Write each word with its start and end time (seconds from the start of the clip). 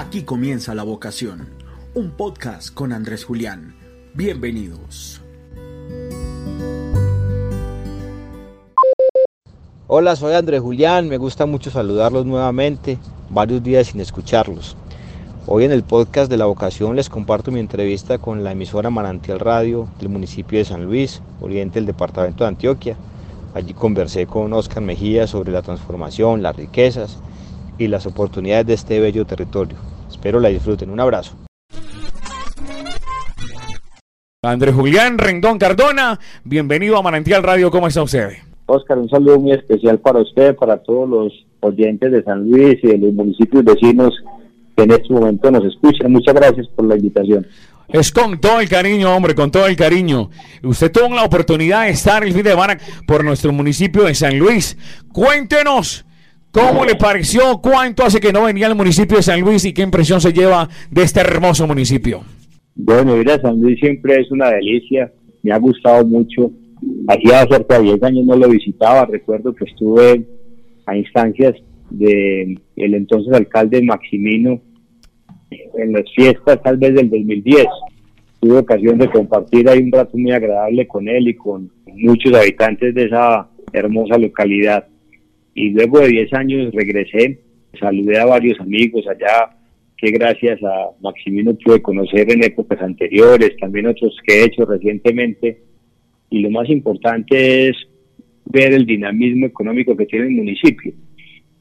Aquí 0.00 0.22
comienza 0.22 0.76
La 0.76 0.84
Vocación, 0.84 1.48
un 1.96 2.12
podcast 2.12 2.72
con 2.72 2.92
Andrés 2.92 3.24
Julián. 3.24 3.74
Bienvenidos. 4.14 5.20
Hola, 9.88 10.14
soy 10.14 10.34
Andrés 10.34 10.60
Julián, 10.60 11.08
me 11.08 11.16
gusta 11.16 11.46
mucho 11.46 11.72
saludarlos 11.72 12.26
nuevamente, 12.26 12.96
varios 13.28 13.60
días 13.60 13.88
sin 13.88 14.00
escucharlos. 14.00 14.76
Hoy 15.48 15.64
en 15.64 15.72
el 15.72 15.82
podcast 15.82 16.30
de 16.30 16.36
La 16.36 16.46
Vocación 16.46 16.94
les 16.94 17.08
comparto 17.08 17.50
mi 17.50 17.58
entrevista 17.58 18.18
con 18.18 18.44
la 18.44 18.52
emisora 18.52 18.90
Manantial 18.90 19.40
Radio 19.40 19.88
del 19.98 20.10
municipio 20.10 20.60
de 20.60 20.64
San 20.64 20.84
Luis, 20.84 21.22
oriente 21.40 21.80
del 21.80 21.86
departamento 21.86 22.44
de 22.44 22.48
Antioquia. 22.50 22.96
Allí 23.52 23.74
conversé 23.74 24.28
con 24.28 24.52
Oscar 24.52 24.80
Mejía 24.80 25.26
sobre 25.26 25.50
la 25.50 25.62
transformación, 25.62 26.40
las 26.40 26.54
riquezas 26.54 27.18
y 27.78 27.88
las 27.88 28.06
oportunidades 28.06 28.66
de 28.66 28.74
este 28.74 29.00
bello 29.00 29.24
territorio. 29.24 29.76
Espero 30.18 30.40
la 30.40 30.48
disfruten. 30.48 30.90
Un 30.90 30.98
abrazo. 30.98 31.36
Andrés 34.42 34.74
Julián 34.74 35.16
Rendón 35.16 35.58
Cardona, 35.58 36.18
bienvenido 36.42 36.96
a 36.96 37.02
Manantial 37.02 37.44
Radio, 37.44 37.70
¿cómo 37.70 37.86
está 37.86 38.02
usted? 38.02 38.30
Oscar, 38.66 38.98
un 38.98 39.08
saludo 39.08 39.38
muy 39.38 39.52
especial 39.52 40.00
para 40.00 40.18
usted, 40.18 40.56
para 40.56 40.78
todos 40.78 41.08
los 41.08 41.46
oyentes 41.60 42.10
de 42.10 42.24
San 42.24 42.50
Luis 42.50 42.78
y 42.82 42.88
de 42.88 42.98
los 42.98 43.12
municipios 43.14 43.64
vecinos 43.64 44.12
que 44.76 44.82
en 44.82 44.90
este 44.90 45.12
momento 45.12 45.52
nos 45.52 45.64
escuchan. 45.64 46.10
Muchas 46.10 46.34
gracias 46.34 46.66
por 46.74 46.86
la 46.86 46.96
invitación. 46.96 47.46
Es 47.86 48.10
con 48.10 48.40
todo 48.40 48.58
el 48.58 48.68
cariño, 48.68 49.14
hombre, 49.14 49.36
con 49.36 49.52
todo 49.52 49.66
el 49.66 49.76
cariño. 49.76 50.30
Usted 50.64 50.90
tuvo 50.90 51.14
la 51.14 51.22
oportunidad 51.22 51.84
de 51.84 51.90
estar 51.90 52.24
el 52.24 52.32
fin 52.32 52.42
de 52.42 52.50
semana 52.50 52.76
por 53.06 53.24
nuestro 53.24 53.52
municipio 53.52 54.02
de 54.02 54.16
San 54.16 54.36
Luis. 54.36 54.76
Cuéntenos 55.12 56.04
cómo 56.50 56.84
le 56.84 56.94
pareció, 56.94 57.60
cuánto 57.62 58.04
hace 58.04 58.20
que 58.20 58.32
no 58.32 58.44
venía 58.44 58.66
al 58.66 58.74
municipio 58.74 59.16
de 59.16 59.22
San 59.22 59.40
Luis 59.40 59.64
y 59.64 59.72
qué 59.72 59.82
impresión 59.82 60.20
se 60.20 60.32
lleva 60.32 60.68
de 60.90 61.02
este 61.02 61.20
hermoso 61.20 61.66
municipio. 61.66 62.22
Bueno, 62.74 63.16
ir 63.16 63.30
a 63.30 63.40
San 63.40 63.60
Luis 63.60 63.78
siempre 63.80 64.20
es 64.20 64.30
una 64.30 64.50
delicia. 64.50 65.12
Me 65.42 65.52
ha 65.52 65.58
gustado 65.58 66.04
mucho 66.06 66.50
Hacía 67.08 67.46
cerca 67.50 67.78
de 67.78 67.84
10 67.84 68.02
años 68.02 68.26
no 68.26 68.36
lo 68.36 68.48
visitaba, 68.48 69.06
recuerdo 69.06 69.54
que 69.54 69.64
estuve 69.64 70.26
a 70.86 70.96
instancias 70.96 71.54
de 71.90 72.58
el 72.76 72.94
entonces 72.94 73.32
alcalde 73.32 73.82
Maximino 73.82 74.60
en 75.50 75.92
las 75.92 76.04
fiestas 76.14 76.62
tal 76.62 76.76
vez 76.76 76.94
del 76.94 77.10
2010. 77.10 77.66
Tuve 78.40 78.58
ocasión 78.58 78.98
de 78.98 79.10
compartir 79.10 79.68
ahí 79.68 79.80
un 79.80 79.90
rato 79.90 80.16
muy 80.16 80.30
agradable 80.30 80.86
con 80.86 81.08
él 81.08 81.28
y 81.28 81.34
con 81.34 81.70
muchos 81.94 82.32
habitantes 82.34 82.94
de 82.94 83.06
esa 83.06 83.48
hermosa 83.72 84.18
localidad. 84.18 84.86
Y 85.58 85.70
luego 85.70 85.98
de 85.98 86.08
10 86.08 86.32
años 86.34 86.72
regresé, 86.72 87.40
saludé 87.80 88.16
a 88.16 88.26
varios 88.26 88.60
amigos 88.60 89.04
allá, 89.08 89.56
que 89.96 90.12
gracias 90.12 90.62
a 90.62 90.90
Maximino 91.00 91.52
pude 91.54 91.82
conocer 91.82 92.30
en 92.30 92.44
épocas 92.44 92.80
anteriores, 92.80 93.56
también 93.60 93.88
otros 93.88 94.16
que 94.24 94.34
he 94.34 94.44
hecho 94.44 94.64
recientemente 94.64 95.58
y 96.30 96.38
lo 96.42 96.50
más 96.50 96.70
importante 96.70 97.70
es 97.70 97.76
ver 98.44 98.72
el 98.72 98.86
dinamismo 98.86 99.46
económico 99.46 99.96
que 99.96 100.06
tiene 100.06 100.26
el 100.26 100.34
municipio. 100.34 100.92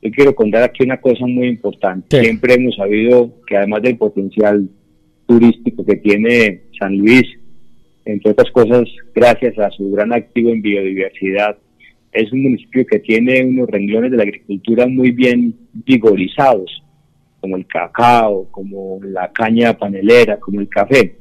Yo 0.04 0.12
quiero 0.12 0.36
contar 0.36 0.62
aquí 0.62 0.84
una 0.84 1.02
cosa 1.02 1.26
muy 1.26 1.48
importante. 1.48 2.22
Siempre 2.22 2.54
hemos 2.54 2.76
sabido 2.76 3.34
que 3.48 3.58
además 3.58 3.82
del 3.82 3.98
potencial 3.98 4.70
turístico 5.26 5.84
que 5.84 5.96
tiene 5.96 6.62
San 6.80 6.96
Luis, 6.96 7.26
entre 8.06 8.32
otras 8.32 8.52
cosas, 8.52 8.88
gracias 9.16 9.58
a 9.58 9.72
su 9.72 9.90
gran 9.90 10.14
activo 10.14 10.52
en 10.52 10.62
biodiversidad, 10.62 11.58
es 12.12 12.32
un 12.32 12.44
municipio 12.44 12.86
que 12.86 13.00
tiene 13.00 13.46
unos 13.46 13.70
renglones 13.70 14.12
de 14.12 14.18
la 14.18 14.24
agricultura 14.24 14.88
muy 14.88 15.12
bien 15.12 15.56
vigorizados, 15.74 16.84
como 17.40 17.58
el 17.58 17.68
cacao, 17.68 18.48
como 18.52 19.00
la 19.04 19.32
caña 19.32 19.78
panelera, 19.78 20.40
como 20.40 20.60
el 20.62 20.70
café. 20.70 21.18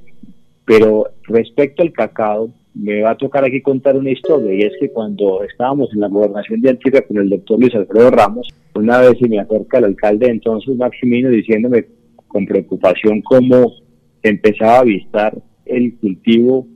Pero 0.65 1.07
respecto 1.25 1.83
al 1.83 1.93
cacao, 1.93 2.51
me 2.75 3.01
va 3.03 3.11
a 3.13 3.17
tocar 3.17 3.45
aquí 3.45 3.63
contar 3.63 3.97
una 3.97 4.11
historia 4.11 4.53
y 4.53 4.63
es 4.63 4.73
que 4.79 4.91
cuando 4.91 5.43
estábamos 5.45 5.93
en 5.95 6.01
la 6.01 6.09
gobernación 6.09 6.61
de 6.61 6.71
Antioquia 6.71 7.07
con 7.07 7.17
el 7.19 7.31
doctor 7.31 7.59
Luis 7.59 7.75
Alfredo 7.75 8.11
Ramos, 8.11 8.49
una 8.75 9.01
vez 9.01 9.19
se 9.19 9.29
me 9.29 9.39
acerca 9.39 9.79
el 9.79 9.85
alcalde 9.85 10.29
entonces 10.29 10.77
Maximino 10.77 11.31
diciéndome 11.31 11.87
con 12.27 12.45
preocupación 12.45 13.23
cómo 13.23 13.73
empezaba 14.23 14.77
a 14.77 14.81
avistar 14.81 15.35
el 15.65 15.97
cultivo 15.97 16.67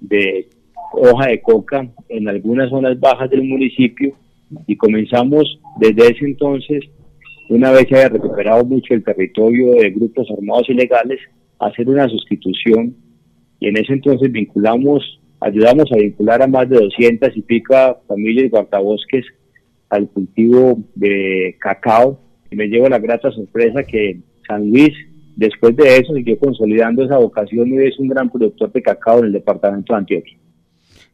de 0.00 0.48
hoja 0.92 1.28
de 1.28 1.40
coca 1.40 1.88
en 2.08 2.28
algunas 2.28 2.70
zonas 2.70 2.98
bajas 2.98 3.30
del 3.30 3.44
municipio 3.44 4.14
y 4.66 4.76
comenzamos 4.76 5.58
desde 5.78 6.12
ese 6.12 6.24
entonces, 6.24 6.84
una 7.50 7.70
vez 7.70 7.86
se 7.88 7.96
había 7.96 8.08
recuperado 8.08 8.64
mucho 8.64 8.94
el 8.94 9.04
territorio 9.04 9.74
de 9.74 9.90
grupos 9.90 10.28
armados 10.30 10.68
ilegales, 10.68 11.20
a 11.58 11.66
hacer 11.66 11.88
una 11.88 12.08
sustitución 12.08 12.94
y 13.60 13.68
en 13.68 13.76
ese 13.76 13.92
entonces 13.92 14.30
vinculamos 14.30 15.20
ayudamos 15.40 15.90
a 15.92 15.96
vincular 15.96 16.42
a 16.42 16.46
más 16.46 16.68
de 16.68 16.78
200 16.78 17.36
y 17.36 17.42
pico 17.42 17.74
familias 18.06 18.50
guardabosques 18.50 19.24
al 19.88 20.08
cultivo 20.08 20.78
de 20.94 21.56
cacao 21.60 22.20
y 22.50 22.56
me 22.56 22.66
llevo 22.66 22.88
la 22.88 22.98
grata 22.98 23.30
sorpresa 23.30 23.82
que 23.84 24.20
San 24.46 24.70
Luis 24.70 24.92
después 25.36 25.76
de 25.76 25.98
eso 25.98 26.14
siguió 26.14 26.38
consolidando 26.38 27.04
esa 27.04 27.18
vocación 27.18 27.68
y 27.68 27.86
es 27.86 27.98
un 27.98 28.08
gran 28.08 28.28
productor 28.28 28.72
de 28.72 28.82
cacao 28.82 29.20
en 29.20 29.26
el 29.26 29.32
departamento 29.32 29.92
de 29.92 29.98
Antioquia. 29.98 30.38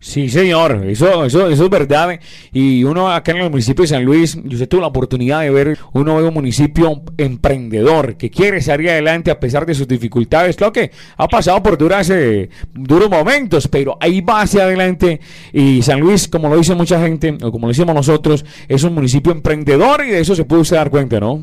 Sí, 0.04 0.28
señor, 0.28 0.84
eso, 0.86 1.24
eso, 1.24 1.48
eso 1.48 1.64
es 1.64 1.70
verdad. 1.70 2.20
Y 2.52 2.84
uno 2.84 3.10
acá 3.10 3.32
en 3.32 3.38
el 3.38 3.50
municipio 3.50 3.84
de 3.84 3.88
San 3.88 4.04
Luis, 4.04 4.34
yo 4.44 4.50
usted 4.50 4.68
tuvo 4.68 4.82
la 4.82 4.88
oportunidad 4.88 5.40
de 5.40 5.48
ver 5.48 5.78
un 5.94 6.04
nuevo 6.04 6.30
municipio 6.30 7.00
emprendedor 7.16 8.16
que 8.16 8.28
quiere 8.28 8.60
salir 8.60 8.90
adelante 8.90 9.30
a 9.30 9.40
pesar 9.40 9.64
de 9.64 9.72
sus 9.72 9.88
dificultades. 9.88 10.56
Claro 10.56 10.74
que 10.74 10.90
ha 11.16 11.26
pasado 11.26 11.62
por 11.62 11.78
duras, 11.78 12.10
eh, 12.10 12.50
duros 12.74 13.08
momentos, 13.08 13.66
pero 13.66 13.96
ahí 13.98 14.20
va 14.20 14.42
hacia 14.42 14.64
adelante. 14.64 15.20
Y 15.54 15.80
San 15.80 16.00
Luis, 16.00 16.28
como 16.28 16.50
lo 16.50 16.58
dice 16.58 16.74
mucha 16.74 17.00
gente, 17.00 17.38
o 17.42 17.50
como 17.50 17.66
lo 17.66 17.68
decimos 17.68 17.94
nosotros, 17.94 18.44
es 18.68 18.84
un 18.84 18.92
municipio 18.92 19.32
emprendedor 19.32 20.04
y 20.04 20.10
de 20.10 20.20
eso 20.20 20.34
se 20.34 20.44
puede 20.44 20.60
usted 20.60 20.76
dar 20.76 20.90
cuenta, 20.90 21.18
¿no? 21.18 21.42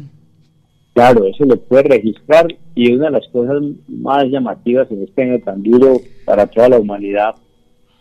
Claro, 0.94 1.26
eso 1.26 1.46
lo 1.46 1.60
puede 1.60 1.84
registrar 1.84 2.46
y 2.76 2.94
una 2.94 3.06
de 3.06 3.12
las 3.14 3.28
cosas 3.30 3.58
más 3.88 4.26
llamativas 4.26 4.92
en 4.92 5.02
este 5.02 5.24
año 5.24 5.40
tan 5.40 5.64
duro 5.64 6.00
para 6.26 6.46
toda 6.46 6.70
la 6.70 6.78
humanidad 6.78 7.34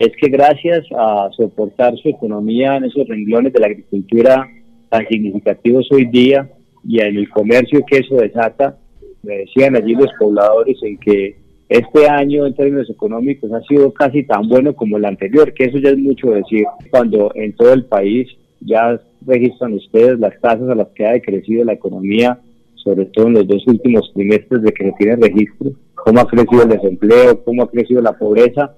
es 0.01 0.13
que 0.17 0.31
gracias 0.31 0.87
a 0.97 1.29
soportar 1.37 1.95
su 1.99 2.09
economía 2.09 2.77
en 2.77 2.85
esos 2.85 3.07
renglones 3.07 3.53
de 3.53 3.61
la 3.61 3.67
agricultura 3.67 4.49
tan 4.89 5.07
significativos 5.07 5.87
hoy 5.93 6.07
día 6.07 6.51
y 6.83 7.01
en 7.01 7.19
el 7.19 7.29
comercio 7.29 7.85
que 7.87 7.99
eso 7.99 8.17
desata, 8.17 8.79
me 9.23 9.37
decían 9.37 9.77
allí 9.77 9.95
los 9.95 10.11
pobladores 10.19 10.79
en 10.83 10.97
que 10.97 11.37
este 11.69 12.09
año 12.09 12.47
en 12.47 12.55
términos 12.55 12.89
económicos 12.89 13.53
ha 13.53 13.61
sido 13.69 13.93
casi 13.93 14.23
tan 14.23 14.49
bueno 14.49 14.75
como 14.75 14.97
el 14.97 15.05
anterior, 15.05 15.53
que 15.53 15.65
eso 15.65 15.77
ya 15.77 15.91
es 15.91 15.99
mucho 15.99 16.31
decir, 16.31 16.65
cuando 16.91 17.31
en 17.35 17.55
todo 17.55 17.75
el 17.75 17.85
país 17.85 18.27
ya 18.61 18.99
registran 19.27 19.75
ustedes 19.75 20.19
las 20.19 20.41
tasas 20.41 20.71
a 20.71 20.75
las 20.75 20.89
que 20.95 21.07
ha 21.07 21.13
decrecido 21.13 21.63
la 21.63 21.75
economía, 21.75 22.41
sobre 22.75 23.05
todo 23.05 23.27
en 23.27 23.35
los 23.35 23.47
dos 23.47 23.67
últimos 23.67 24.11
trimestres 24.15 24.63
de 24.63 24.73
que 24.73 24.85
se 24.85 24.93
tiene 24.99 25.17
registro, 25.17 25.73
cómo 25.95 26.21
ha 26.21 26.27
crecido 26.27 26.63
el 26.63 26.71
desempleo, 26.71 27.45
cómo 27.45 27.65
ha 27.65 27.71
crecido 27.71 28.01
la 28.01 28.17
pobreza, 28.19 28.75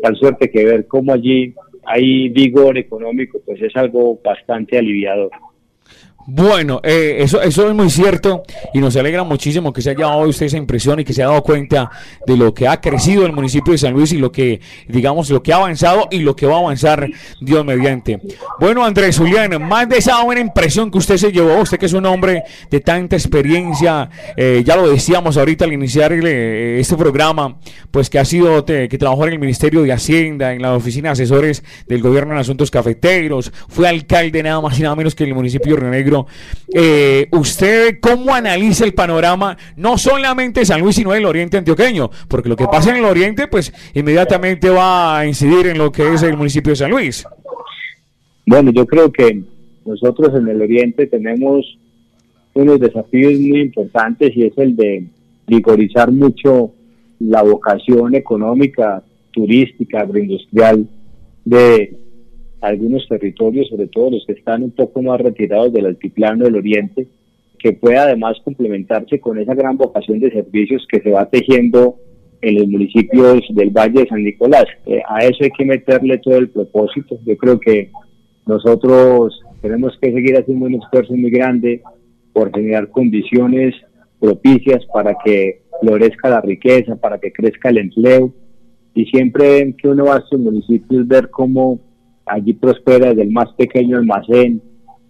tal 0.00 0.16
suerte 0.16 0.50
que 0.50 0.64
ver 0.64 0.86
cómo 0.86 1.12
allí 1.12 1.54
hay 1.84 2.28
vigor 2.28 2.76
económico, 2.78 3.40
pues 3.44 3.60
es 3.62 3.74
algo 3.76 4.20
bastante 4.22 4.78
aliviador. 4.78 5.30
Bueno, 6.30 6.82
eh, 6.82 7.16
eso, 7.20 7.40
eso 7.40 7.70
es 7.70 7.74
muy 7.74 7.88
cierto 7.88 8.42
y 8.74 8.80
nos 8.80 8.94
alegra 8.96 9.24
muchísimo 9.24 9.72
que 9.72 9.80
se 9.80 9.88
haya 9.92 10.08
dado 10.08 10.28
usted 10.28 10.44
esa 10.44 10.58
impresión 10.58 11.00
y 11.00 11.04
que 11.04 11.14
se 11.14 11.22
haya 11.22 11.30
dado 11.30 11.42
cuenta 11.42 11.90
de 12.26 12.36
lo 12.36 12.52
que 12.52 12.68
ha 12.68 12.82
crecido 12.82 13.24
el 13.24 13.32
municipio 13.32 13.72
de 13.72 13.78
San 13.78 13.94
Luis 13.94 14.12
y 14.12 14.18
lo 14.18 14.30
que, 14.30 14.60
digamos, 14.88 15.30
lo 15.30 15.42
que 15.42 15.54
ha 15.54 15.56
avanzado 15.56 16.06
y 16.10 16.18
lo 16.18 16.36
que 16.36 16.44
va 16.44 16.56
a 16.56 16.58
avanzar 16.58 17.08
Dios 17.40 17.64
mediante. 17.64 18.20
Bueno, 18.60 18.84
Andrés 18.84 19.16
Julián, 19.16 19.56
más 19.66 19.88
de 19.88 19.96
esa 19.96 20.22
buena 20.22 20.42
impresión 20.42 20.90
que 20.90 20.98
usted 20.98 21.16
se 21.16 21.32
llevó, 21.32 21.62
usted 21.62 21.78
que 21.78 21.86
es 21.86 21.94
un 21.94 22.04
hombre 22.04 22.42
de 22.70 22.80
tanta 22.80 23.16
experiencia, 23.16 24.10
eh, 24.36 24.62
ya 24.66 24.76
lo 24.76 24.86
decíamos 24.86 25.38
ahorita 25.38 25.64
al 25.64 25.72
iniciar 25.72 26.12
eh, 26.12 26.78
este 26.78 26.94
programa, 26.98 27.56
pues 27.90 28.10
que 28.10 28.18
ha 28.18 28.26
sido, 28.26 28.66
que 28.66 28.98
trabajó 28.98 29.26
en 29.26 29.32
el 29.32 29.38
Ministerio 29.38 29.80
de 29.80 29.94
Hacienda, 29.94 30.52
en 30.52 30.60
la 30.60 30.74
oficina 30.74 31.08
de 31.08 31.12
asesores 31.12 31.64
del 31.86 32.02
gobierno 32.02 32.34
en 32.34 32.40
asuntos 32.40 32.70
cafeteros, 32.70 33.50
fue 33.68 33.88
alcalde 33.88 34.42
nada 34.42 34.60
más 34.60 34.78
y 34.78 34.82
nada 34.82 34.94
menos 34.94 35.14
que 35.14 35.24
en 35.24 35.30
el 35.30 35.34
municipio 35.34 35.74
de 35.74 35.80
Río 35.80 35.90
Negro 35.90 36.17
eh, 36.72 37.28
¿usted 37.32 37.98
cómo 38.00 38.34
analiza 38.34 38.84
el 38.84 38.94
panorama, 38.94 39.56
no 39.76 39.98
solamente 39.98 40.64
San 40.64 40.80
Luis, 40.80 40.96
sino 40.96 41.12
del 41.12 41.26
oriente 41.26 41.58
antioqueño? 41.58 42.10
Porque 42.28 42.48
lo 42.48 42.56
que 42.56 42.66
pasa 42.66 42.90
en 42.90 42.96
el 42.96 43.04
oriente, 43.04 43.48
pues 43.48 43.72
inmediatamente 43.94 44.70
va 44.70 45.18
a 45.18 45.26
incidir 45.26 45.66
en 45.66 45.78
lo 45.78 45.92
que 45.92 46.14
es 46.14 46.22
el 46.22 46.36
municipio 46.36 46.70
de 46.70 46.76
San 46.76 46.90
Luis. 46.90 47.24
Bueno, 48.46 48.70
yo 48.72 48.86
creo 48.86 49.12
que 49.12 49.42
nosotros 49.84 50.34
en 50.34 50.48
el 50.48 50.62
oriente 50.62 51.06
tenemos 51.06 51.78
unos 52.54 52.80
desafíos 52.80 53.34
muy 53.34 53.60
importantes 53.60 54.36
y 54.36 54.44
es 54.44 54.56
el 54.58 54.74
de 54.74 55.06
vigorizar 55.46 56.10
mucho 56.10 56.72
la 57.20 57.42
vocación 57.42 58.14
económica, 58.14 59.02
turística, 59.32 60.00
agroindustrial 60.00 60.88
de 61.44 61.96
algunos 62.60 63.06
territorios, 63.08 63.68
sobre 63.68 63.86
todo 63.88 64.10
los 64.10 64.24
que 64.26 64.32
están 64.32 64.62
un 64.62 64.70
poco 64.72 65.02
más 65.02 65.20
retirados 65.20 65.72
del 65.72 65.86
altiplano 65.86 66.44
del 66.44 66.56
oriente, 66.56 67.06
que 67.58 67.72
pueda 67.72 68.04
además 68.04 68.36
complementarse 68.44 69.20
con 69.20 69.38
esa 69.38 69.54
gran 69.54 69.76
vocación 69.76 70.20
de 70.20 70.30
servicios 70.30 70.86
que 70.90 71.00
se 71.00 71.10
va 71.10 71.28
tejiendo 71.28 71.96
en 72.40 72.54
los 72.56 72.68
municipios 72.68 73.42
del 73.50 73.70
Valle 73.70 74.02
de 74.02 74.08
San 74.08 74.22
Nicolás. 74.22 74.66
Eh, 74.86 75.02
a 75.08 75.18
eso 75.24 75.42
hay 75.42 75.50
que 75.50 75.64
meterle 75.64 76.18
todo 76.18 76.36
el 76.36 76.50
propósito. 76.50 77.18
Yo 77.26 77.36
creo 77.36 77.58
que 77.58 77.90
nosotros 78.46 79.40
tenemos 79.60 79.98
que 80.00 80.12
seguir 80.12 80.36
haciendo 80.36 80.66
un 80.66 80.74
esfuerzo 80.74 81.14
muy 81.14 81.30
grande 81.30 81.82
por 82.32 82.54
generar 82.54 82.88
condiciones 82.90 83.74
propicias 84.20 84.84
para 84.92 85.16
que 85.24 85.62
florezca 85.80 86.30
la 86.30 86.40
riqueza, 86.40 86.96
para 86.96 87.18
que 87.18 87.32
crezca 87.32 87.70
el 87.70 87.78
empleo. 87.78 88.32
Y 88.94 89.06
siempre 89.06 89.74
que 89.80 89.88
uno 89.88 90.06
va 90.06 90.16
a 90.16 90.18
estos 90.18 90.40
municipios, 90.40 91.06
ver 91.06 91.30
cómo 91.30 91.80
allí 92.28 92.52
prospera 92.52 93.10
desde 93.10 93.22
el 93.22 93.30
más 93.30 93.52
pequeño 93.54 93.96
almacén, 93.96 94.62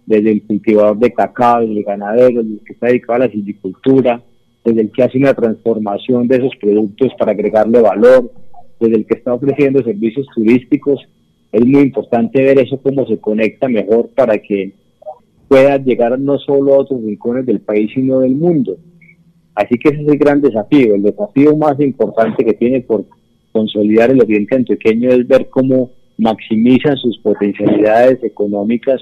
desde 0.05 0.31
el 0.31 0.43
cultivador 0.43 0.97
de 0.97 1.13
cacao, 1.13 1.61
el 1.61 1.83
ganadero, 1.83 2.41
el 2.41 2.61
que 2.65 2.73
está 2.73 2.87
dedicado 2.87 3.13
a 3.13 3.25
la 3.27 3.31
silvicultura, 3.31 4.21
desde 4.65 4.81
el 4.81 4.91
que 4.91 5.03
hace 5.03 5.17
una 5.17 5.33
transformación 5.33 6.27
de 6.27 6.37
esos 6.37 6.55
productos 6.59 7.11
para 7.17 7.31
agregarle 7.31 7.81
valor, 7.81 8.31
desde 8.79 8.95
el 8.95 9.05
que 9.05 9.17
está 9.17 9.33
ofreciendo 9.33 9.83
servicios 9.83 10.25
turísticos. 10.33 10.99
Es 11.51 11.65
muy 11.65 11.81
importante 11.81 12.41
ver 12.41 12.59
eso 12.59 12.79
cómo 12.81 13.05
se 13.07 13.19
conecta 13.19 13.67
mejor 13.67 14.09
para 14.15 14.37
que 14.37 14.73
pueda 15.47 15.77
llegar 15.77 16.19
no 16.19 16.37
solo 16.37 16.73
a 16.73 16.77
otros 16.79 17.03
rincones 17.03 17.45
del 17.45 17.59
país, 17.59 17.91
sino 17.93 18.19
del 18.19 18.35
mundo. 18.35 18.77
Así 19.55 19.77
que 19.77 19.89
ese 19.89 20.03
es 20.03 20.07
el 20.07 20.17
gran 20.17 20.41
desafío. 20.41 20.95
El 20.95 21.03
desafío 21.03 21.57
más 21.57 21.79
importante 21.79 22.45
que 22.45 22.53
tiene 22.53 22.81
por 22.81 23.05
consolidar 23.51 24.11
el 24.11 24.21
Oriente 24.21 24.55
Antioqueño 24.55 25.09
es 25.09 25.27
ver 25.27 25.49
cómo 25.49 25.91
maximizan 26.19 26.97
sus 26.97 27.17
potencialidades 27.19 28.23
económicas 28.23 29.01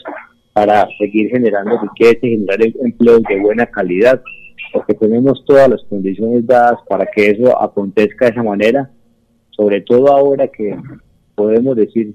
para 0.54 0.88
seguir 0.98 1.30
generando 1.30 1.80
riqueza 1.82 2.26
y 2.26 2.32
generar 2.32 2.60
empleos 2.82 3.22
de 3.30 3.40
buena 3.40 3.66
calidad 3.66 4.22
porque 4.74 4.94
tenemos 4.94 5.44
todas 5.46 5.70
las 5.70 5.84
condiciones 5.90 6.46
dadas 6.46 6.80
para 6.88 7.06
que 7.06 7.32
eso 7.32 7.60
acontezca 7.62 8.26
de 8.26 8.32
esa 8.32 8.44
manera, 8.44 8.92
sobre 9.52 9.82
todo 9.82 10.12
ahora 10.12 10.48
que 10.48 10.76
podemos 11.36 11.76
decir 11.76 12.14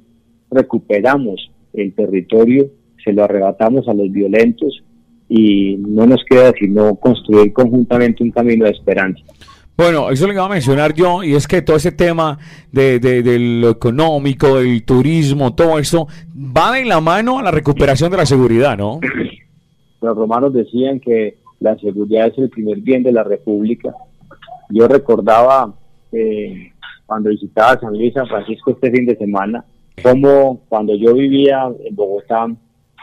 recuperamos 0.51 1.51
el 1.73 1.95
territorio, 1.95 2.71
se 3.03 3.13
lo 3.13 3.25
arrebatamos 3.25 3.89
a 3.89 3.95
los 3.95 4.11
violentos 4.13 4.83
y 5.29 5.77
no 5.79 6.07
nos 6.07 6.23
queda 6.29 6.53
sino 6.59 6.95
construir 6.97 7.53
conjuntamente 7.53 8.23
un 8.23 8.31
camino 8.31 8.67
de 8.67 8.73
esperanza. 8.73 9.25
Bueno, 9.77 10.11
eso 10.11 10.27
lo 10.27 10.35
iba 10.35 10.45
a 10.45 10.49
mencionar 10.49 10.93
yo, 10.93 11.25
y 11.25 11.35
es 11.35 11.49
que 11.49 11.63
todo 11.63 11.77
ese 11.77 11.93
tema 11.93 12.39
de, 12.71 12.99
de, 12.99 13.39
lo 13.39 13.71
económico, 13.71 14.59
del 14.59 14.85
turismo, 14.85 15.55
todo 15.55 15.79
eso, 15.79 16.09
va 16.37 16.73
de 16.73 16.85
la 16.85 17.01
mano 17.01 17.39
a 17.39 17.43
la 17.43 17.51
recuperación 17.51 18.11
de 18.11 18.19
la 18.19 18.27
seguridad, 18.27 18.77
¿no? 18.77 19.01
Los 20.03 20.17
romanos 20.17 20.53
decían 20.53 21.01
que 21.01 21.39
la 21.61 21.77
seguridad 21.79 22.27
es 22.27 22.39
el 22.39 22.51
primer 22.51 22.81
bien 22.81 23.03
de 23.03 23.13
la 23.13 23.23
República. 23.23 23.95
Yo 24.69 24.89
recordaba 24.89 25.73
eh, 26.11 26.73
cuando 27.07 27.31
visitaba 27.31 27.79
San 27.81 27.97
Luis 27.97 28.13
San 28.13 28.27
Francisco 28.27 28.73
este 28.73 28.91
fin 28.91 29.07
de 29.07 29.17
semana, 29.17 29.65
como 30.03 30.61
cuando 30.69 30.95
yo 30.97 31.15
vivía 31.15 31.71
en 31.85 31.95
Bogotá, 31.95 32.49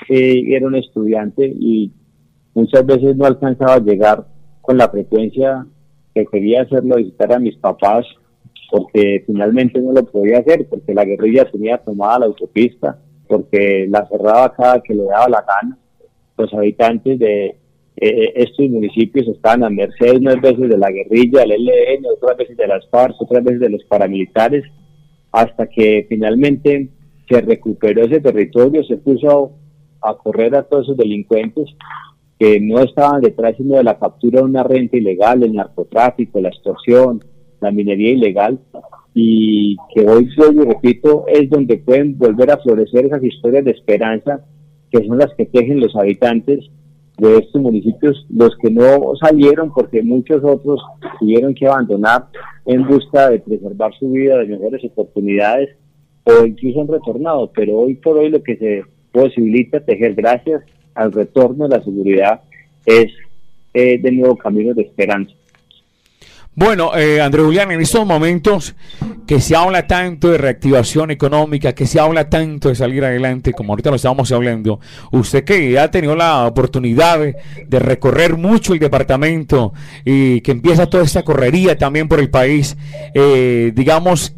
eh, 0.10 0.44
era 0.48 0.68
un 0.68 0.76
estudiante 0.76 1.46
y 1.48 1.92
muchas 2.54 2.86
veces 2.86 3.16
no 3.16 3.26
alcanzaba 3.26 3.76
a 3.76 3.80
llegar 3.80 4.28
con 4.62 4.78
la 4.78 4.90
frecuencia 4.90 5.66
que 6.20 6.32
quería 6.32 6.64
hacerlo, 6.64 6.96
visitar 6.96 7.34
a 7.34 7.40
mis 7.40 7.56
papás, 7.58 8.06
porque 8.72 9.24
finalmente 9.26 9.80
no 9.82 9.92
lo 9.92 10.06
podía 10.06 10.40
hacer, 10.40 10.68
porque 10.70 10.94
la 10.94 11.06
guerrilla 11.06 11.50
tenía 11.50 11.78
tomada 11.78 12.20
la 12.20 12.26
autopista, 12.28 13.00
porque 13.28 13.88
la 13.90 14.08
cerraba 14.08 14.54
cada 14.54 14.82
que 14.82 14.94
le 14.94 15.04
daba 15.04 15.30
la 15.30 15.46
gana. 15.46 15.78
Los 16.38 16.54
habitantes 16.54 17.20
de, 17.20 17.58
eh, 18.02 18.32
estos 18.36 18.70
municipios 18.70 19.28
están 19.28 19.64
a 19.64 19.70
merced 19.70 20.18
unas 20.18 20.40
veces 20.40 20.70
de 20.70 20.78
la 20.78 20.90
guerrilla, 20.90 21.42
del 21.42 21.52
ELN, 21.52 22.06
otras 22.16 22.38
veces 22.38 22.56
de 22.56 22.68
las 22.68 22.88
FARC, 22.90 23.16
otras 23.20 23.44
veces 23.44 23.60
de 23.60 23.70
los 23.70 23.84
paramilitares, 23.86 24.64
hasta 25.32 25.68
que 25.68 26.06
finalmente 26.08 26.90
se 27.28 27.42
recuperó 27.42 28.04
ese 28.04 28.22
territorio, 28.22 28.84
se 28.86 28.98
puso 28.98 29.52
a 30.02 30.16
correr 30.16 30.56
a 30.56 30.64
todos 30.64 30.86
esos 30.86 30.98
delincuentes 30.98 31.66
que 32.40 32.60
no 32.62 32.80
estaban 32.80 33.22
detrás 33.22 33.56
sino 33.58 33.76
de 33.76 33.84
la 33.84 34.00
captura 34.00 34.40
de 34.40 34.46
una 34.46 34.64
renta 34.64 34.96
ilegal, 34.96 35.44
el 35.44 35.54
narcotráfico, 35.54 36.40
la 36.40 36.50
extorsión, 36.50 37.22
la 37.60 37.70
minería 37.70 38.12
ilegal, 38.12 38.60
y 39.14 39.76
que 39.94 40.08
hoy, 40.08 40.30
yo 40.38 40.50
repito, 40.64 41.26
es 41.28 41.50
donde 41.50 41.78
pueden 41.78 42.18
volver 42.18 42.52
a 42.52 42.58
florecer 42.58 43.06
esas 43.06 43.24
historias 43.24 43.66
de 43.66 43.72
esperanza 43.72 44.46
que 44.90 45.06
son 45.06 45.18
las 45.18 45.34
que 45.36 45.46
tejen 45.46 45.82
los 45.82 45.96
habitantes 45.96 46.70
de 47.18 47.38
estos 47.38 47.62
municipios, 47.62 48.26
los 48.30 48.56
que 48.62 48.72
no 48.72 49.14
salieron 49.20 49.74
porque 49.74 50.02
muchos 50.02 50.42
otros 50.44 50.82
tuvieron 51.20 51.54
que 51.54 51.68
abandonar 51.68 52.28
en 52.66 52.88
busca 52.88 53.30
de 53.30 53.40
preservar 53.40 53.92
su 54.00 54.10
vida, 54.10 54.38
de 54.38 54.46
mejores 54.46 54.84
oportunidades 54.86 55.76
o 56.24 56.46
incluso 56.46 56.82
han 56.82 56.88
retornado, 56.88 57.52
pero 57.54 57.78
hoy 57.78 57.96
por 57.96 58.18
hoy 58.18 58.30
lo 58.30 58.42
que 58.42 58.58
se 58.58 58.84
posibilita 59.12 59.82
tejer 59.82 60.16
gracias 60.16 60.64
al 60.96 61.12
retorno 61.12 61.68
de 61.68 61.78
la 61.78 61.84
seguridad 61.84 62.42
es 62.86 63.12
eh, 63.74 64.00
de 64.00 64.12
nuevo 64.12 64.36
camino 64.36 64.74
de 64.74 64.84
esperanza. 64.84 65.34
Bueno, 66.60 66.94
eh, 66.98 67.22
Andrés 67.22 67.46
Julián, 67.46 67.72
en 67.72 67.80
estos 67.80 68.06
momentos 68.06 68.76
que 69.26 69.40
se 69.40 69.56
habla 69.56 69.88
tanto 69.88 70.30
de 70.30 70.38
reactivación 70.38 71.10
económica, 71.10 71.74
que 71.74 71.86
se 71.86 72.02
habla 72.02 72.30
tanto 72.30 72.68
de 72.68 72.76
salir 72.76 73.06
adelante, 73.06 73.54
como 73.54 73.72
ahorita 73.72 73.92
lo 73.92 73.96
estábamos 73.96 74.30
hablando, 74.34 74.82
usted 75.12 75.46
que 75.46 75.80
ha 75.80 75.90
tenido 75.90 76.18
la 76.18 76.48
oportunidad 76.48 77.20
de, 77.20 77.80
recorrer 77.80 78.36
mucho 78.36 78.74
el 78.74 78.80
departamento 78.80 79.72
y 80.04 80.42
que 80.42 80.52
empieza 80.52 80.90
toda 80.90 81.04
esta 81.04 81.24
correría 81.24 81.78
también 81.78 82.10
por 82.10 82.20
el 82.20 82.30
país, 82.30 82.76
eh, 83.14 83.72
digamos, 83.74 84.36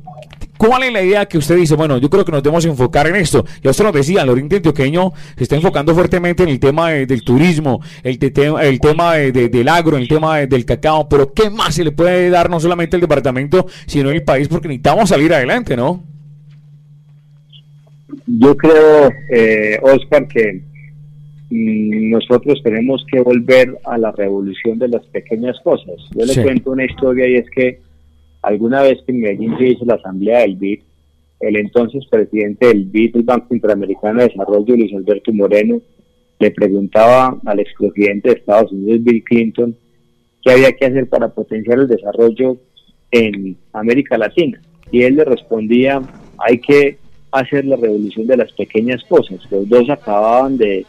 ¿Cuál 0.62 0.84
es 0.84 0.94
la 0.94 1.02
idea 1.02 1.25
que 1.25 1.40
usted 1.40 1.56
dice? 1.56 1.75
Bueno, 1.75 1.98
yo 1.98 2.08
creo 2.08 2.24
que 2.24 2.31
nos 2.31 2.44
debemos 2.44 2.63
enfocar 2.66 3.08
en 3.08 3.16
esto. 3.16 3.44
Ya 3.63 3.72
usted 3.72 3.84
lo 3.84 3.92
decía, 3.92 4.24
Oriente 4.24 4.58
Antioqueño 4.58 5.12
se 5.36 5.42
está 5.42 5.56
enfocando 5.56 5.96
fuertemente 5.96 6.44
en 6.44 6.50
el 6.50 6.60
tema 6.60 6.92
del 6.92 7.24
turismo, 7.24 7.81
el, 8.04 8.19
el 8.22 8.80
tema 8.80 9.16
del 9.16 9.68
agro, 9.68 9.98
el 9.98 10.08
tema 10.08 10.38
del 10.46 10.63
cacao, 10.63 11.10
pero 11.10 11.34
¿qué 11.34 11.50
más 11.50 11.74
se 11.74 11.84
le 11.84 11.92
puede 11.92 12.30
dar 12.30 12.48
no 12.48 12.60
solamente 12.60 12.96
al 12.96 13.02
departamento, 13.02 13.66
sino 13.88 14.12
el 14.12 14.22
país? 14.22 14.48
Porque 14.50 14.68
necesitamos 14.68 15.10
salir 15.10 15.34
adelante, 15.34 15.75
¿no? 15.75 16.04
Yo 18.28 18.56
creo, 18.56 19.12
eh, 19.31 19.80
Oscar, 19.81 20.28
que 20.28 20.62
mm, 21.50 22.12
nosotros 22.12 22.62
tenemos 22.63 23.04
que 23.12 23.19
volver 23.19 23.80
a 23.84 23.98
la 23.98 24.12
revolución 24.12 24.77
de 24.77 24.89
las 24.89 25.03
pequeñas 25.08 25.58
cosas. 25.63 25.96
Yo 26.12 26.24
le 26.24 26.39
cuento 26.44 26.70
una 26.70 26.86
historia 26.86 27.27
y 27.27 27.38
es 27.38 27.50
que 27.50 27.80
Alguna 28.41 28.81
vez 28.81 29.00
que 29.05 29.12
en 29.12 29.21
Medellín 29.21 29.57
se 29.57 29.67
hizo 29.67 29.86
la 29.86 29.95
asamblea 29.95 30.39
del 30.39 30.55
BID, 30.55 30.79
el 31.39 31.55
entonces 31.57 32.05
presidente 32.10 32.67
del 32.67 32.86
BID, 32.86 33.17
el 33.17 33.24
Banco 33.24 33.53
Interamericano 33.53 34.19
de 34.19 34.29
Desarrollo, 34.29 34.75
Luis 34.75 34.93
Alberto 34.93 35.31
Moreno, 35.33 35.81
le 36.39 36.51
preguntaba 36.51 37.38
al 37.45 37.60
expresidente 37.60 38.29
de 38.29 38.36
Estados 38.36 38.71
Unidos, 38.71 39.03
Bill 39.03 39.24
Clinton, 39.24 39.75
qué 40.43 40.51
había 40.51 40.71
que 40.71 40.86
hacer 40.86 41.07
para 41.07 41.29
potenciar 41.29 41.79
el 41.79 41.88
desarrollo 41.88 42.57
en 43.12 43.57
América 43.74 44.17
Latina. 44.17 44.60
Y 44.91 45.03
él 45.03 45.15
le 45.17 45.25
respondía, 45.25 46.01
hay 46.39 46.57
que 46.57 46.98
hacer 47.31 47.65
la 47.65 47.75
revolución 47.75 48.25
de 48.25 48.38
las 48.38 48.51
pequeñas 48.53 49.03
cosas. 49.03 49.39
Los 49.51 49.69
dos 49.69 49.89
acababan 49.89 50.57
de 50.57 50.86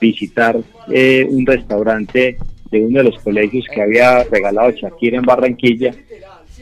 visitar 0.00 0.58
eh, 0.90 1.26
un 1.30 1.44
restaurante 1.44 2.38
de 2.70 2.80
uno 2.80 2.98
de 2.98 3.04
los 3.04 3.18
colegios 3.20 3.66
que 3.72 3.82
había 3.82 4.24
regalado 4.24 4.70
Shakira 4.70 5.18
en 5.18 5.24
Barranquilla 5.24 5.94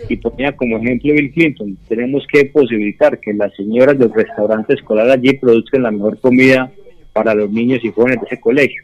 y 0.09 0.17
ponía 0.17 0.57
como 0.57 0.79
ejemplo 0.79 1.13
Bill 1.13 1.33
Clinton, 1.33 1.77
tenemos 1.89 2.27
que 2.33 2.47
posibilitar 2.47 3.19
que 3.21 3.33
las 3.33 3.55
señoras 3.55 3.99
del 3.99 4.13
restaurante 4.13 4.75
escolar 4.75 5.11
allí 5.11 5.35
produzcan 5.35 5.83
la 5.83 5.91
mejor 5.91 6.19
comida 6.21 6.71
para 7.13 7.35
los 7.35 7.51
niños 7.51 7.81
y 7.85 7.91
jóvenes 7.91 8.21
de 8.21 8.27
ese 8.27 8.41
colegio. 8.41 8.83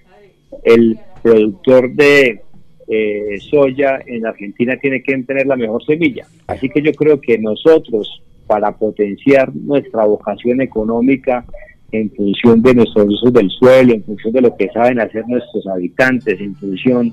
El 0.65 0.99
productor 1.23 1.93
de 1.93 2.41
eh, 2.87 3.39
soya 3.51 4.01
en 4.07 4.27
Argentina 4.27 4.77
tiene 4.77 5.03
que 5.03 5.17
tener 5.19 5.47
la 5.47 5.57
mejor 5.57 5.85
semilla. 5.85 6.27
Así 6.47 6.69
que 6.69 6.81
yo 6.83 6.93
creo 6.93 7.21
que 7.21 7.39
nosotros, 7.39 8.23
para 8.47 8.73
potenciar 8.73 9.55
nuestra 9.55 10.05
vocación 10.05 10.61
económica 10.61 11.45
en 11.93 12.11
función 12.11 12.63
de 12.63 12.75
nuestros 12.75 13.07
usos 13.07 13.33
del 13.33 13.51
suelo, 13.51 13.95
en 13.95 14.05
función 14.05 14.33
de 14.33 14.41
lo 14.43 14.57
que 14.57 14.69
saben 14.69 15.01
hacer 15.01 15.25
nuestros 15.27 15.67
habitantes, 15.67 16.41
en 16.41 16.55
función 16.57 17.13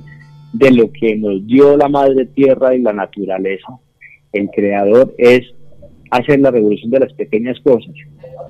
de 0.53 0.71
lo 0.71 0.91
que 0.91 1.15
nos 1.17 1.45
dio 1.45 1.75
la 1.75 1.89
madre 1.89 2.25
tierra 2.27 2.73
y 2.75 2.81
la 2.81 2.93
naturaleza, 2.93 3.77
el 4.35 4.49
creador 4.49 5.13
es 5.17 5.41
hacer 6.11 6.39
la 6.39 6.51
revolución 6.51 6.91
de 6.91 6.99
las 6.99 7.13
pequeñas 7.13 7.59
cosas, 7.61 7.93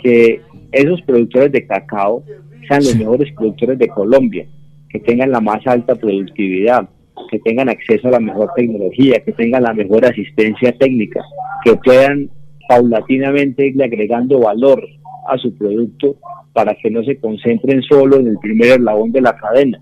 que 0.04 0.42
esos 0.72 1.02
productores 1.04 1.52
de 1.52 1.66
cacao 1.66 2.24
sean 2.68 2.84
los 2.84 2.96
mejores 2.98 3.32
productores 3.34 3.80
de 3.80 3.88
Colombia, 3.88 4.46
que 4.90 5.00
tengan 5.00 5.32
la 5.32 5.42
más 5.42 5.66
alta 5.68 5.96
productividad, 5.96 6.90
que 7.30 7.40
tengan 7.40 7.70
acceso 7.70 8.08
a 8.08 8.12
la 8.12 8.20
mejor 8.20 8.52
tecnología, 8.56 9.20
que 9.24 9.32
tengan 9.32 9.64
la 9.64 9.74
mejor 9.74 10.06
asistencia 10.06 10.76
técnica, 10.78 11.22
que 11.64 11.76
puedan 11.76 12.30
paulatinamente 12.68 13.68
irle 13.68 13.86
agregando 13.86 14.40
valor 14.40 14.84
a 15.28 15.38
su 15.38 15.56
producto 15.56 16.18
para 16.54 16.76
que 16.76 16.90
no 16.90 17.04
se 17.04 17.18
concentren 17.20 17.82
solo 17.84 18.20
en 18.20 18.28
el 18.28 18.38
primer 18.40 18.80
eslabón 18.80 19.12
de 19.12 19.22
la 19.22 19.36
cadena. 19.36 19.82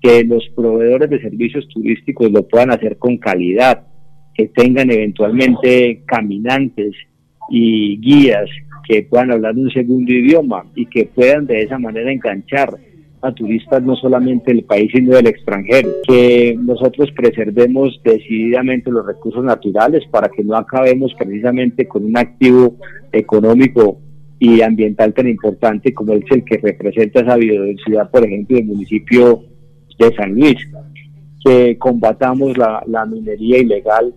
que 0.00 0.24
los 0.24 0.42
proveedores 0.56 1.08
de 1.10 1.20
servicios 1.20 1.68
turísticos 1.68 2.28
lo 2.32 2.48
puedan 2.48 2.72
hacer 2.72 2.98
con 2.98 3.18
calidad, 3.18 3.86
que 4.34 4.48
tengan 4.48 4.90
eventualmente 4.90 6.02
caminantes 6.06 6.94
y 7.50 7.98
guías 7.98 8.48
que 8.86 9.02
puedan 9.02 9.32
hablar 9.32 9.54
un 9.56 9.70
segundo 9.70 10.12
idioma 10.12 10.64
y 10.74 10.86
que 10.86 11.06
puedan 11.06 11.46
de 11.46 11.62
esa 11.62 11.78
manera 11.78 12.10
enganchar 12.12 12.76
a 13.22 13.32
turistas 13.32 13.82
no 13.82 13.94
solamente 13.94 14.52
del 14.52 14.64
país 14.64 14.90
sino 14.92 15.14
del 15.14 15.28
extranjero, 15.28 15.88
que 16.06 16.58
nosotros 16.60 17.10
preservemos 17.12 18.00
decididamente 18.04 18.90
los 18.90 19.06
recursos 19.06 19.44
naturales 19.44 20.02
para 20.10 20.28
que 20.28 20.42
no 20.42 20.56
acabemos 20.56 21.14
precisamente 21.16 21.86
con 21.86 22.04
un 22.04 22.16
activo 22.16 22.76
económico 23.12 24.00
y 24.40 24.60
ambiental 24.60 25.14
tan 25.14 25.28
importante 25.28 25.94
como 25.94 26.14
es 26.14 26.24
el 26.30 26.44
que 26.44 26.58
representa 26.58 27.20
esa 27.20 27.36
biodiversidad, 27.36 28.10
por 28.10 28.24
ejemplo, 28.24 28.56
del 28.56 28.66
municipio 28.66 29.44
de 30.00 30.12
San 30.16 30.34
Luis, 30.34 30.56
que 31.44 31.78
combatamos 31.78 32.58
la, 32.58 32.82
la 32.88 33.06
minería 33.06 33.58
ilegal 33.58 34.12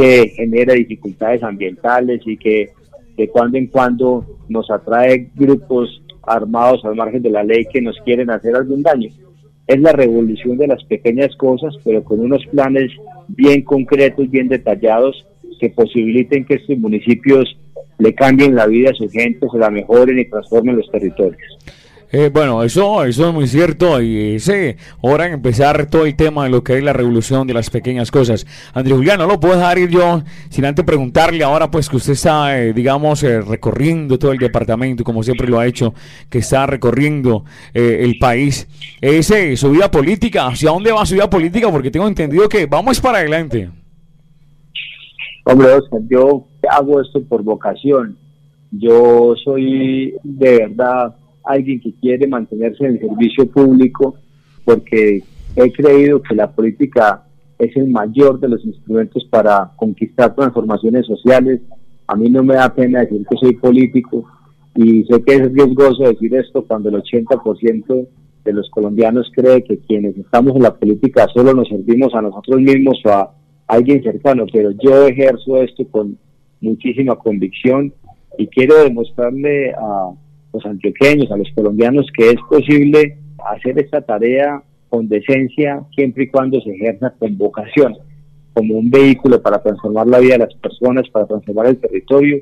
que 0.00 0.30
genera 0.30 0.72
dificultades 0.72 1.42
ambientales 1.42 2.22
y 2.24 2.38
que 2.38 2.70
de 3.18 3.28
cuando 3.28 3.58
en 3.58 3.66
cuando 3.66 4.24
nos 4.48 4.70
atrae 4.70 5.28
grupos 5.34 6.02
armados 6.22 6.82
al 6.86 6.96
margen 6.96 7.22
de 7.22 7.28
la 7.28 7.44
ley 7.44 7.66
que 7.70 7.82
nos 7.82 7.96
quieren 8.02 8.30
hacer 8.30 8.56
algún 8.56 8.82
daño. 8.82 9.10
Es 9.66 9.78
la 9.78 9.92
revolución 9.92 10.56
de 10.56 10.68
las 10.68 10.82
pequeñas 10.84 11.36
cosas, 11.36 11.74
pero 11.84 12.02
con 12.02 12.20
unos 12.20 12.44
planes 12.46 12.90
bien 13.28 13.62
concretos, 13.62 14.30
bien 14.30 14.48
detallados, 14.48 15.26
que 15.60 15.68
posibiliten 15.68 16.46
que 16.46 16.54
estos 16.54 16.78
municipios 16.78 17.54
le 17.98 18.14
cambien 18.14 18.54
la 18.54 18.66
vida 18.66 18.90
a 18.90 18.94
su 18.94 19.06
gente, 19.10 19.46
se 19.52 19.58
la 19.58 19.70
mejoren 19.70 20.18
y 20.18 20.24
transformen 20.24 20.78
los 20.78 20.90
territorios. 20.90 21.58
Eh, 22.12 22.28
bueno, 22.32 22.64
eso, 22.64 23.04
eso 23.04 23.28
es 23.28 23.34
muy 23.34 23.46
cierto 23.46 24.02
y 24.02 24.40
sí, 24.40 24.74
ahora 25.00 25.26
en 25.26 25.34
empezar 25.34 25.86
todo 25.86 26.06
el 26.06 26.16
tema 26.16 26.42
de 26.44 26.50
lo 26.50 26.64
que 26.64 26.76
es 26.76 26.82
la 26.82 26.92
revolución 26.92 27.46
de 27.46 27.54
las 27.54 27.70
pequeñas 27.70 28.10
cosas. 28.10 28.46
Andrés 28.74 28.96
Julián, 28.96 29.18
no 29.18 29.26
lo 29.26 29.38
puedo 29.38 29.54
dejar 29.54 29.78
ir 29.78 29.90
yo 29.90 30.22
sin 30.48 30.64
antes 30.64 30.84
preguntarle 30.84 31.44
ahora 31.44 31.70
pues 31.70 31.88
que 31.88 31.96
usted 31.96 32.14
está, 32.14 32.58
eh, 32.58 32.72
digamos, 32.72 33.22
eh, 33.22 33.40
recorriendo 33.40 34.18
todo 34.18 34.32
el 34.32 34.38
departamento, 34.38 35.04
como 35.04 35.22
siempre 35.22 35.46
lo 35.46 35.60
ha 35.60 35.66
hecho, 35.66 35.94
que 36.28 36.38
está 36.38 36.66
recorriendo 36.66 37.44
el 37.74 38.18
país. 38.18 38.66
Ese, 39.00 39.56
su 39.56 39.70
vida 39.70 39.90
política, 39.90 40.48
¿hacia 40.48 40.70
dónde 40.70 40.90
va 40.90 41.06
su 41.06 41.14
vida 41.14 41.30
política? 41.30 41.70
Porque 41.70 41.90
tengo 41.90 42.08
entendido 42.08 42.48
que 42.48 42.66
vamos 42.66 43.00
para 43.00 43.18
adelante. 43.18 43.70
Hombre, 45.44 45.72
Oscar, 45.74 46.00
yo 46.08 46.46
hago 46.68 47.00
esto 47.00 47.22
por 47.22 47.42
vocación. 47.42 48.16
Yo 48.72 49.34
soy 49.44 50.14
de 50.22 50.58
verdad 50.58 51.14
alguien 51.44 51.80
que 51.80 51.92
quiere 51.94 52.26
mantenerse 52.26 52.84
en 52.84 52.92
el 52.92 53.00
servicio 53.00 53.46
público 53.46 54.16
porque 54.64 55.22
he 55.56 55.72
creído 55.72 56.22
que 56.22 56.34
la 56.34 56.50
política 56.50 57.24
es 57.58 57.76
el 57.76 57.88
mayor 57.88 58.40
de 58.40 58.48
los 58.48 58.64
instrumentos 58.64 59.26
para 59.30 59.72
conquistar 59.76 60.34
transformaciones 60.34 61.06
sociales. 61.06 61.60
A 62.06 62.16
mí 62.16 62.30
no 62.30 62.42
me 62.42 62.54
da 62.54 62.74
pena 62.74 63.00
decir 63.00 63.26
que 63.28 63.36
soy 63.36 63.54
político 63.54 64.24
y 64.74 65.04
sé 65.04 65.22
que 65.22 65.34
es 65.34 65.52
riesgoso 65.52 66.04
decir 66.04 66.34
esto 66.34 66.64
cuando 66.66 66.88
el 66.88 67.02
80% 67.02 68.08
de 68.44 68.52
los 68.52 68.70
colombianos 68.70 69.30
cree 69.34 69.62
que 69.62 69.78
quienes 69.78 70.16
estamos 70.16 70.56
en 70.56 70.62
la 70.62 70.74
política 70.74 71.26
solo 71.34 71.52
nos 71.52 71.68
servimos 71.68 72.14
a 72.14 72.22
nosotros 72.22 72.60
mismos 72.60 72.98
o 73.04 73.10
a 73.10 73.34
alguien 73.66 74.02
cercano, 74.02 74.46
pero 74.50 74.70
yo 74.72 75.06
ejerzo 75.06 75.62
esto 75.62 75.86
con 75.88 76.18
muchísima 76.60 77.16
convicción 77.16 77.92
y 78.38 78.46
quiero 78.46 78.82
demostrarle 78.82 79.72
a 79.72 80.10
los 80.52 80.64
antioqueños, 80.64 81.30
a 81.30 81.36
los 81.36 81.48
colombianos, 81.54 82.06
que 82.16 82.30
es 82.30 82.36
posible 82.48 83.18
hacer 83.52 83.78
esta 83.78 84.00
tarea 84.02 84.62
con 84.88 85.08
decencia 85.08 85.82
siempre 85.94 86.24
y 86.24 86.28
cuando 86.28 86.60
se 86.60 86.70
ejerza 86.70 87.14
con 87.18 87.38
vocación, 87.38 87.96
como 88.52 88.74
un 88.74 88.90
vehículo 88.90 89.40
para 89.40 89.62
transformar 89.62 90.06
la 90.08 90.18
vida 90.18 90.32
de 90.34 90.40
las 90.40 90.54
personas, 90.54 91.08
para 91.10 91.26
transformar 91.26 91.66
el 91.66 91.78
territorio. 91.78 92.38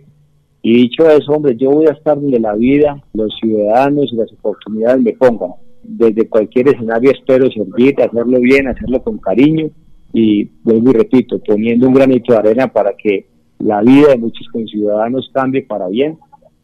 Y 0.63 0.75
dicho 0.75 1.09
eso, 1.09 1.33
hombre, 1.33 1.57
yo 1.57 1.71
voy 1.71 1.87
a 1.87 1.93
estar 1.93 2.21
donde 2.21 2.41
la 2.41 2.55
vida, 2.55 3.03
los 3.13 3.33
ciudadanos 3.39 4.11
y 4.13 4.17
las 4.17 4.33
oportunidades 4.33 5.03
me 5.03 5.13
pongan. 5.13 5.51
Desde 5.83 6.29
cualquier 6.29 6.69
escenario 6.69 7.13
espero 7.13 7.51
servir, 7.51 7.95
hacerlo 8.01 8.41
bien, 8.41 8.67
hacerlo 8.67 9.03
con 9.03 9.19
cariño 9.19 9.71
y 10.13 10.45
vuelvo 10.65 10.91
y 10.91 10.95
repito, 10.95 11.39
poniendo 11.41 11.87
un 11.87 11.95
granito 11.95 12.33
de 12.33 12.39
arena 12.39 12.69
para 12.69 12.95
que 12.95 13.27
la 13.59 13.83
vida 13.83 14.09
de 14.09 14.19
muchos 14.19 14.49
conciudadanos 14.49 15.31
cambie 15.33 15.63
para 15.63 15.89
bien 15.89 16.19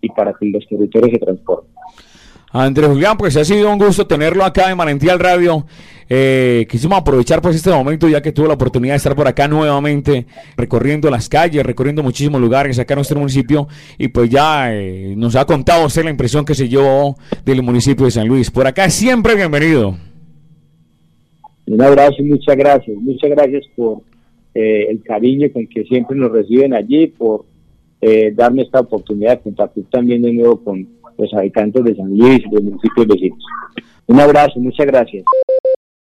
y 0.05 0.09
para 0.11 0.33
que 0.33 0.47
los 0.47 0.67
territorios 0.67 1.11
se 1.13 1.19
transformen. 1.19 1.71
Andrés 2.57 2.89
Julián, 2.89 3.17
pues 3.17 3.37
ha 3.37 3.45
sido 3.45 3.69
un 3.73 3.79
gusto 3.79 4.07
tenerlo 4.07 4.45
acá 4.45 4.71
en 4.71 4.77
Manantial 4.77 5.19
Radio. 5.19 5.67
Eh, 6.09 6.67
quisimos 6.71 6.99
aprovechar 6.99 7.43
pues 7.43 7.57
este 7.57 7.71
momento 7.71 8.09
ya 8.09 8.23
que 8.23 8.31
tuve 8.31 8.47
la 8.47 8.55
oportunidad 8.55 8.93
de 8.93 8.99
estar 8.99 9.17
por 9.17 9.27
acá 9.27 9.49
nuevamente, 9.49 10.27
recorriendo 10.57 11.11
las 11.11 11.29
calles, 11.29 11.67
recorriendo 11.67 12.05
muchísimos 12.05 12.41
lugares 12.41 12.79
acá 12.79 12.95
en 12.95 12.99
nuestro 12.99 13.19
municipio 13.19 13.67
y 13.99 14.07
pues 14.07 14.31
ya 14.31 14.73
eh, 14.73 15.15
nos 15.17 15.35
ha 15.35 15.45
contado 15.47 15.87
usted 15.87 16.05
la 16.05 16.11
impresión 16.11 16.45
que 16.45 16.55
se 16.55 16.69
llevó 16.69 17.17
del 17.45 17.61
municipio 17.63 18.05
de 18.05 18.13
San 18.13 18.29
Luis. 18.29 18.53
Por 18.53 18.69
acá 18.69 18.89
siempre 18.89 19.35
bienvenido. 19.35 19.97
Un 21.67 21.83
abrazo 21.83 22.17
y 22.19 22.25
muchas 22.25 22.57
gracias. 22.57 22.97
Muchas 22.99 23.31
gracias 23.31 23.65
por 23.75 24.03
eh, 24.55 24.87
el 24.91 25.03
cariño 25.03 25.49
con 25.53 25.67
que 25.67 25.83
siempre 25.85 26.17
nos 26.17 26.31
reciben 26.31 26.73
allí, 26.73 27.09
por 27.09 27.47
eh, 28.01 28.33
darme 28.35 28.63
esta 28.63 28.81
oportunidad 28.81 29.39
de 29.39 29.43
compartir 29.43 29.85
también 29.91 30.23
de 30.23 30.33
nuevo 30.33 30.63
con 30.63 30.87
los 31.17 31.33
habitantes 31.35 31.85
de 31.85 31.97
San 31.97 32.09
Luis 32.09 32.41
y 32.45 32.55
los 32.55 32.63
municipios 32.63 33.07
vecinos. 33.07 33.45
Un 34.07 34.21
abrazo, 34.21 34.61
muchas 34.61 34.87
gracias. 34.87 35.25